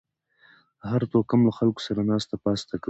د 0.79 0.81
هر 0.91 1.01
توکم 1.11 1.39
له 1.47 1.51
خلکو 1.57 1.79
سره 1.87 1.99
ناسته 2.11 2.35
پاسته 2.43 2.71
کوئ 2.75 2.79